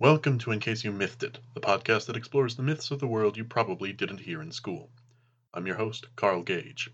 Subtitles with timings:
[0.00, 3.08] Welcome to In Case You Mythed It, the podcast that explores the myths of the
[3.08, 4.92] world you probably didn't hear in school.
[5.52, 6.88] I'm your host, Carl Gage.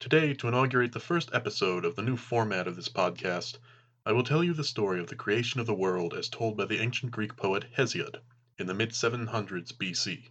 [0.00, 3.58] Today, to inaugurate the first episode of the new format of this podcast,
[4.04, 6.64] I will tell you the story of the creation of the world as told by
[6.64, 8.16] the ancient Greek poet Hesiod
[8.58, 10.28] in the mid 700s BC.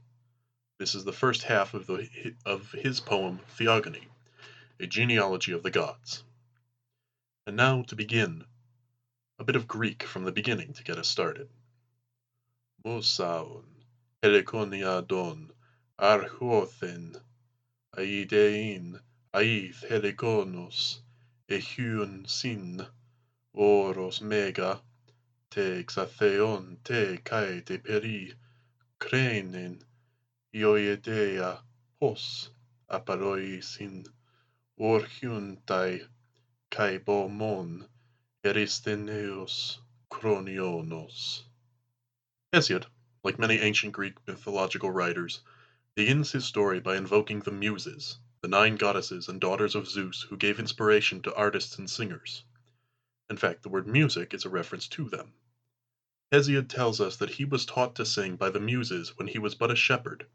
[0.79, 4.09] This is the first half of, the, of his poem Theogony,
[4.81, 6.25] a genealogy of the gods.
[7.45, 8.43] And now, to begin,
[9.39, 11.47] a bit of Greek from the beginning to get us started.
[12.87, 13.65] Mosaon,
[14.23, 15.51] Heliconiadon,
[15.99, 17.21] Arhuothen,
[17.97, 18.97] Aidein,
[19.33, 20.99] Aith Heliconos,
[21.49, 22.87] Ehion Sin,
[23.53, 24.79] Oros Mega,
[25.51, 28.33] Te Xatheon, Te Kai Te Peri,
[28.97, 29.83] Crenin,
[30.55, 31.59] Ioidea,
[31.99, 32.51] Hos,
[32.89, 34.07] Apaloisin,
[34.79, 36.07] Orchuntai,
[36.71, 37.85] Caibomon,
[38.45, 41.46] Eristeneos, chronionos.
[42.53, 42.85] Hesiod,
[43.25, 45.41] like many ancient Greek mythological writers,
[45.95, 50.37] begins his story by invoking the Muses, the nine goddesses and daughters of Zeus who
[50.37, 52.43] gave inspiration to artists and singers.
[53.29, 55.33] In fact, the word music is a reference to them.
[56.31, 59.53] Hesiod tells us that he was taught to sing by the Muses when he was
[59.53, 60.25] but a shepherd,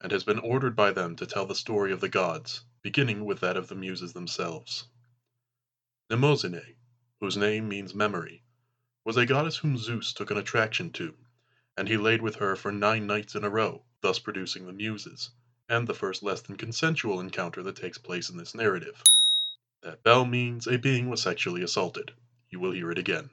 [0.00, 3.40] and has been ordered by them to tell the story of the gods, beginning with
[3.40, 4.88] that of the Muses themselves.
[6.10, 6.76] Mnemosyne,
[7.20, 8.42] whose name means memory,
[9.04, 11.14] was a goddess whom Zeus took an attraction to
[11.76, 15.30] and he laid with her for nine nights in a row, thus producing the Muses,
[15.68, 19.02] and the first less than consensual encounter that takes place in this narrative.
[19.82, 22.12] That bell means a being was sexually assaulted.
[22.50, 23.30] You will hear it again.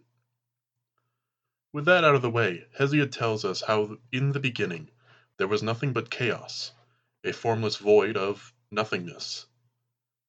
[1.72, 4.92] With that out of the way, Hesiod tells us how in the beginning
[5.38, 6.72] there was nothing but chaos,
[7.24, 9.46] a formless void of nothingness.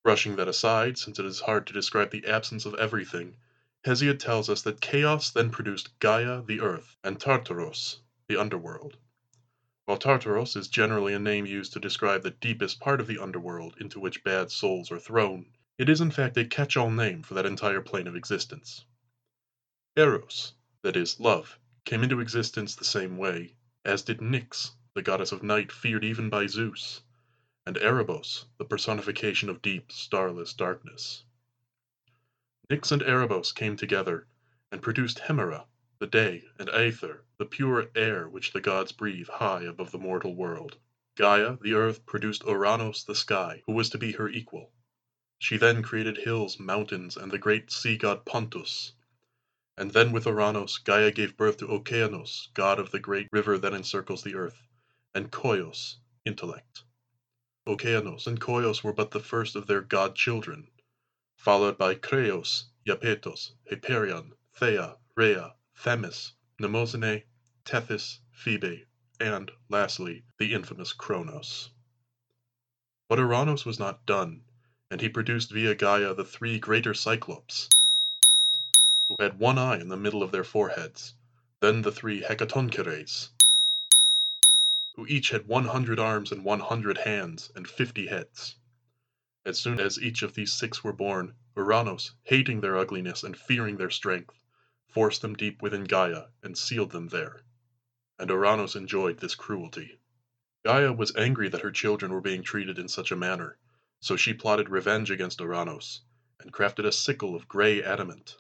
[0.03, 3.37] Brushing that aside, since it is hard to describe the absence of everything,
[3.85, 8.97] Hesiod tells us that chaos then produced Gaia, the earth, and Tartaros, the underworld.
[9.85, 13.77] While Tartaros is generally a name used to describe the deepest part of the underworld
[13.81, 17.35] into which bad souls are thrown, it is in fact a catch all name for
[17.35, 18.87] that entire plane of existence.
[19.97, 25.33] Eros, that is, love, came into existence the same way, as did Nyx, the goddess
[25.33, 27.03] of night feared even by Zeus,
[27.67, 31.25] and Erebos, the personification of deep, starless darkness.
[32.71, 34.27] Nyx and Erebos came together
[34.73, 35.67] and produced Hemera,
[36.05, 40.35] the day, and Aether, the pure air which the gods breathe high above the mortal
[40.35, 40.77] world.
[41.17, 44.71] Gaia, the earth, produced Ouranos, the sky, who was to be her equal.
[45.39, 48.93] She then created hills, mountains, and the great sea god Pontus.
[49.79, 53.73] And then with Ouranos, Gaia gave birth to Okeanos, god of the great river that
[53.73, 54.63] encircles the earth,
[55.15, 56.83] and Koios, intellect.
[57.67, 60.69] Okeanos and Koios were but the first of their god children,
[61.39, 67.25] followed by Krios, Iapetos, Hyperion, Thea, Rhea, Themis, Mnemosyne,
[67.65, 68.85] Tethys, Phoebe,
[69.21, 71.71] and, lastly, the infamous Kronos.
[73.09, 74.43] But Ouranos was not done,
[74.91, 77.69] and he produced via Gaia the three greater Cyclopes,
[79.09, 81.15] who had one eye in the middle of their foreheads,
[81.61, 83.31] then the three Hecatoncheires,
[84.95, 88.57] who each had one hundred arms and one hundred hands, and fifty heads.
[89.45, 93.77] As soon as each of these six were born, Ouranos, hating their ugliness and fearing
[93.77, 94.35] their strength,
[94.95, 97.43] forced them deep within Gaia, and sealed them there.
[98.17, 99.99] And Ouranos enjoyed this cruelty.
[100.65, 103.59] Gaia was angry that her children were being treated in such a manner,
[104.01, 106.03] so she plotted revenge against Ouranos,
[106.39, 108.37] and crafted a sickle of grey adamant.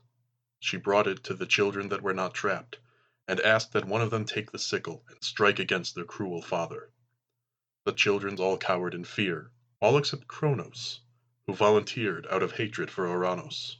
[0.60, 2.78] She brought it to the children that were not trapped,
[3.26, 6.92] and asked that one of them take the sickle and strike against their cruel father.
[7.84, 9.50] The children all cowered in fear,
[9.80, 11.00] all except Kronos,
[11.48, 13.76] who volunteered out of hatred for Ouranos.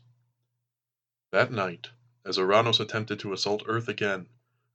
[1.31, 1.91] That night,
[2.25, 4.27] as Ouranos attempted to assault Earth again,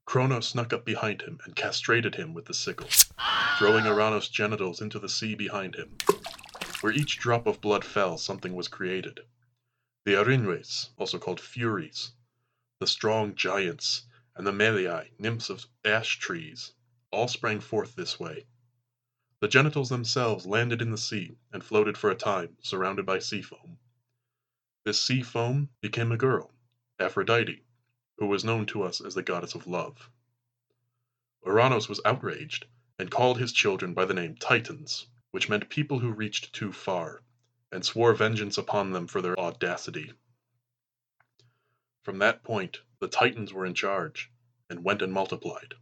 [0.06, 2.88] Kronos snuck up behind him and castrated him with the sickle,
[3.58, 5.98] throwing Ouranos' genitals into the sea behind him.
[6.82, 9.20] Where each drop of blood fell, something was created.
[10.06, 12.12] The Erinyes, also called Furies,
[12.80, 14.04] the strong giants,
[14.36, 16.72] and the Meliai, nymphs of ash trees,
[17.12, 18.46] all sprang forth this way.
[19.42, 23.42] The genitals themselves landed in the sea and floated for a time, surrounded by sea
[23.42, 23.78] foam.
[24.86, 26.54] This sea foam became a girl,
[27.02, 27.64] Aphrodite,
[28.18, 30.10] who was known to us as the goddess of love.
[31.46, 32.66] Ouranos was outraged
[32.98, 37.24] and called his children by the name Titans, which meant people who reached too far,
[37.72, 40.12] and swore vengeance upon them for their audacity.
[42.04, 44.30] From that point, the Titans were in charge,
[44.70, 45.76] and went and multiplied.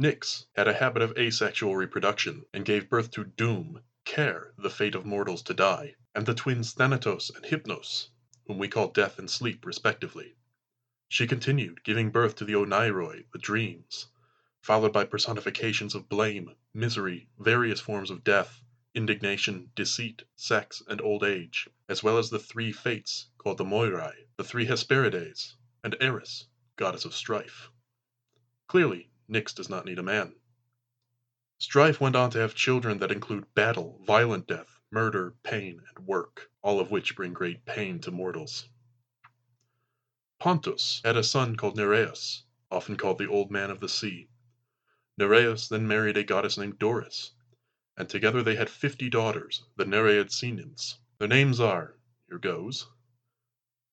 [0.00, 4.94] Nyx had a habit of asexual reproduction, and gave birth to Doom, Care, the fate
[4.94, 8.08] of mortals to die, and the twins Thanatos and Hypnos,
[8.50, 10.34] whom we call Death and Sleep respectively.
[11.08, 14.08] She continued, giving birth to the Oneiroi, the dreams,
[14.60, 18.60] followed by personifications of blame, misery, various forms of death,
[18.92, 24.26] indignation, deceit, sex, and old age, as well as the three fates called the Moirai,
[24.36, 25.54] the three Hesperides,
[25.84, 27.70] and Eris, goddess of strife.
[28.66, 30.34] Clearly, Nyx does not need a man.
[31.58, 36.50] Strife went on to have children that include battle, violent death, murder, pain, and work,
[36.62, 38.68] all of which bring great pain to mortals.
[40.38, 44.28] Pontus had a son called Nereus, often called the Old Man of the Sea.
[45.18, 47.32] Nereus then married a goddess named Doris,
[47.96, 50.98] and together they had fifty daughters, the Nereid nymphs.
[51.18, 51.94] Their names are,
[52.28, 52.86] here goes,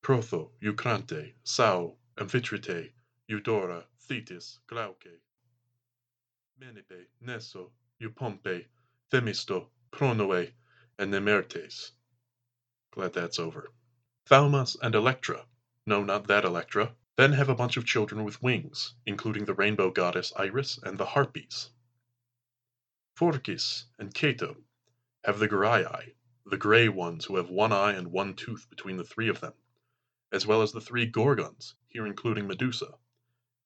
[0.01, 2.93] Protho, Eucrante, Sao, Amphitrite,
[3.27, 5.19] Eudora, Thetis, Glauce,
[6.61, 7.71] Menippe, Neso,
[8.01, 8.65] Eupompe,
[9.11, 10.51] Themisto, Pronoe,
[10.99, 11.91] and Nemertes.
[12.91, 13.71] Glad that's over.
[14.29, 15.45] Thaumas and Electra,
[15.85, 19.89] no, not that Electra, then have a bunch of children with wings, including the rainbow
[19.89, 21.69] goddess Iris and the Harpies.
[23.15, 24.55] Phorkys and Ceto
[25.23, 26.13] have the Graii,
[26.45, 29.53] the gray ones who have one eye and one tooth between the three of them,
[30.31, 32.93] as well as the three Gorgons, here including Medusa.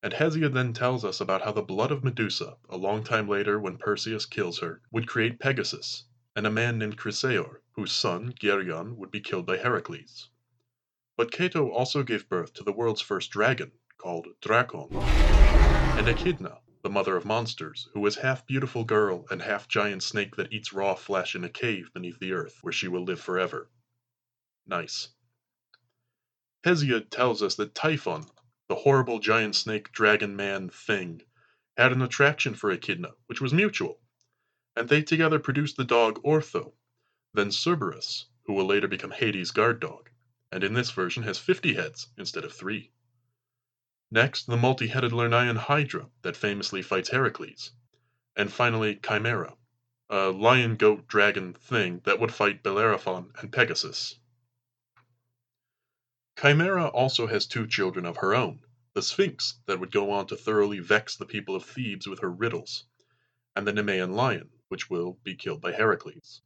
[0.04, 3.60] And Hesiod then tells us about how the blood of Medusa, a long time later
[3.60, 6.06] when Perseus kills her, would create Pegasus,
[6.36, 10.30] and a man named Chrysaor, whose son, Geryon, would be killed by Heracles.
[11.18, 14.90] But Ceto also gave birth to the world's first dragon, called Drakon,
[15.96, 20.36] and Echidna, the mother of monsters, who is half beautiful girl and half giant snake
[20.38, 23.70] that eats raw flesh in a cave beneath the earth, where she will live forever.
[24.66, 25.10] Nice.
[26.66, 28.26] Hesiod tells us that Typhon,
[28.68, 31.22] the horrible giant snake dragon man thing,
[31.78, 34.01] had an attraction for Echidna, which was mutual,
[34.76, 36.74] and they together produced the dog Ortho,
[37.34, 40.10] then Cerberus, who will later become Hades' guard dog,
[40.52, 42.92] and in this version has 50 heads instead of 3.
[44.12, 47.72] Next, the multi-headed Lernaean Hydra that famously fights Heracles.
[48.36, 49.56] And finally, Chimera,
[50.10, 54.20] a lion goat dragon thing that would fight Bellerophon and Pegasus.
[56.40, 58.62] Chimera also has two children of her own,
[58.94, 62.32] the Sphinx that would go on to thoroughly vex the people of Thebes with her
[62.32, 62.86] riddles,
[63.56, 66.42] and the Nemean lion, which will be killed by Heracles.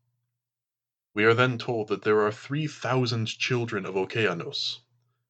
[1.13, 4.79] We are then told that there are 3,000 children of Okeanos,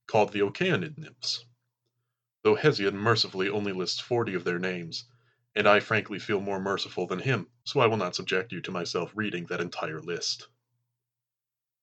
[0.08, 1.46] called the Okeanid nymphs
[2.46, 5.06] though Hesiod mercifully only lists forty of their names,
[5.56, 8.72] and I frankly feel more merciful than him, so I will not subject you to
[8.72, 10.48] myself reading that entire list.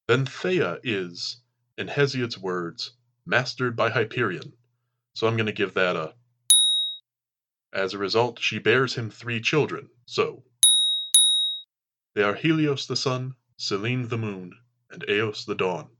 [0.07, 1.39] Then Thea is,
[1.77, 2.93] in Hesiod's words,
[3.27, 4.53] mastered by Hyperion,
[5.15, 6.15] so I'm going to give that a.
[7.73, 10.45] As a result, she bears him three children, so.
[12.15, 14.59] They are Helios the sun, Selene the moon,
[14.91, 15.97] and Eos the dawn.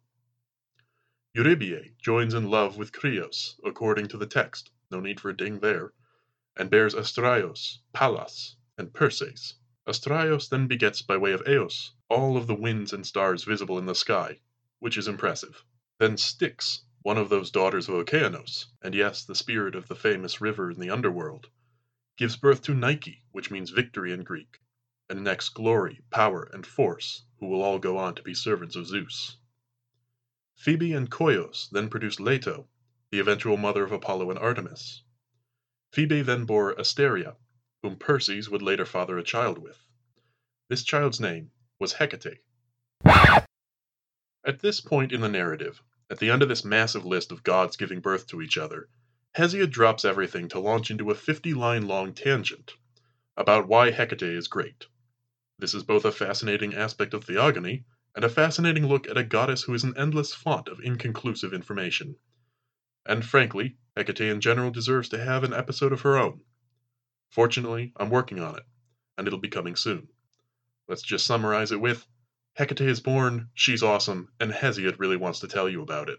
[1.35, 5.61] Eurybia joins in love with Krios, according to the text, no need for a ding
[5.61, 5.95] there,
[6.55, 9.55] and bears Astraios, Pallas, and Perses.
[9.87, 13.87] Astraios then begets by way of Eos all of the winds and stars visible in
[13.87, 14.39] the sky,
[14.81, 15.65] which is impressive.
[15.99, 20.43] Then Styx, one of those daughters of Okeanos, and yes, the spirit of the famous
[20.43, 21.49] river in the underworld,
[22.19, 24.59] gives birth to Nike, which means victory in Greek,
[25.13, 28.87] and next glory, power, and force, who will all go on to be servants of
[28.87, 29.37] Zeus.
[30.57, 32.67] Phoebe and Koios then produced Leto,
[33.11, 35.03] the eventual mother of Apollo and Artemis.
[35.93, 37.37] Phoebe then bore Asteria,
[37.83, 39.87] whom Perses would later father a child with.
[40.71, 42.39] This child's name was Hecate.
[43.05, 47.77] At this point in the narrative, at the end of this massive list of gods
[47.77, 48.89] giving birth to each other,
[49.37, 52.73] Hesiod drops everything to launch into a 50 line long tangent
[53.37, 54.87] about why Hecate is great.
[55.63, 57.85] This is both a fascinating aspect of theogony
[58.17, 62.17] and a fascinating look at a goddess who is an endless font of inconclusive information.
[63.07, 66.41] And frankly, Hecate in general deserves to have an episode of her own.
[67.31, 68.65] Fortunately, I'm working on it,
[69.17, 70.09] and it'll be coming soon.
[70.89, 72.09] Let's just summarize it with
[72.59, 76.19] Hecate is born, she's awesome, and Hesiod really wants to tell you about it.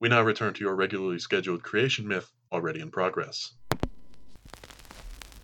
[0.00, 3.54] We now return to your regularly scheduled creation myth, already in progress.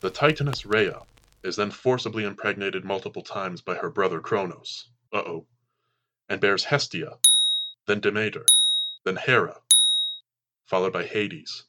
[0.01, 1.03] The Titaness Rhea
[1.45, 4.89] is then forcibly impregnated multiple times by her brother Kronos.
[5.13, 5.47] Uh oh
[6.27, 7.19] and bears Hestia,
[7.87, 8.47] then Demeter,
[9.05, 9.61] then Hera,
[10.65, 11.65] followed by Hades,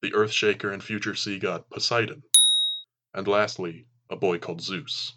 [0.00, 2.22] the earth shaker and future sea god Poseidon,
[3.12, 5.12] and lastly, a boy called Zeus.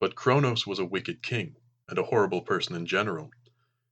[0.00, 1.56] But Kronos was a wicked king,
[1.88, 3.30] and a horrible person in general,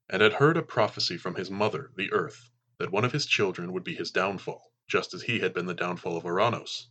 [0.08, 3.74] and had heard a prophecy from his mother, the earth, that one of his children
[3.74, 6.86] would be his downfall, just as he had been the downfall of Ouranos,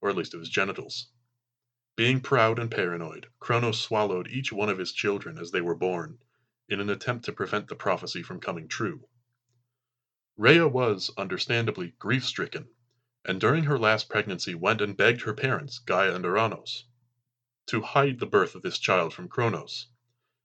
[0.00, 1.08] or at least of his genitals.
[1.96, 6.18] Being proud and paranoid, Kronos swallowed each one of his children as they were born,
[6.68, 9.08] in an attempt to prevent the prophecy from coming true.
[10.36, 12.68] Rhea was, understandably, grief stricken,
[13.24, 16.84] and during her last pregnancy went and begged her parents, Gaia and Ouranos,
[17.66, 19.88] to hide the birth of this child from Cronos,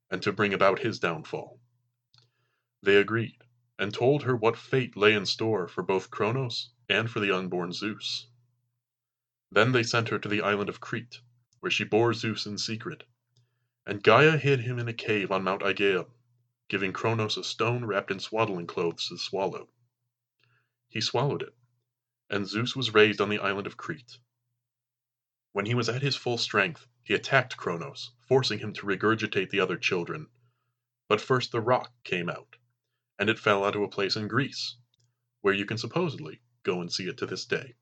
[0.09, 1.61] and to bring about his downfall.
[2.81, 3.37] They agreed,
[3.77, 7.71] and told her what fate lay in store for both Cronos and for the unborn
[7.71, 8.27] Zeus.
[9.55, 11.21] Then they sent her to the island of Crete,
[11.59, 13.03] where she bore Zeus in secret,
[13.85, 16.11] and Gaia hid him in a cave on Mount Aegaeum,
[16.69, 19.69] giving Cronos a stone wrapped in swaddling clothes to swallow.
[20.89, 21.55] He swallowed it,
[22.31, 24.17] and Zeus was raised on the island of Crete.
[25.51, 29.59] When he was at his full strength, he attacked Cronos, forcing him to regurgitate the
[29.59, 30.29] other children.
[31.07, 32.55] But first the rock came out,
[33.19, 34.77] and it fell onto a place in Greece,
[35.41, 37.75] where you can supposedly go and see it to this day.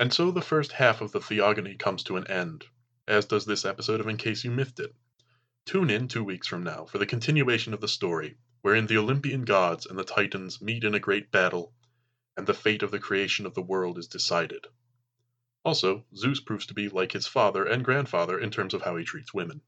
[0.00, 2.64] And so the first half of the Theogony comes to an end,
[3.08, 4.94] as does this episode of In Case You Mythed It.
[5.66, 9.44] Tune in two weeks from now for the continuation of the story, wherein the Olympian
[9.44, 11.74] gods and the Titans meet in a great battle,
[12.36, 14.68] and the fate of the creation of the world is decided.
[15.64, 19.04] Also, Zeus proves to be like his father and grandfather in terms of how he
[19.04, 19.62] treats women.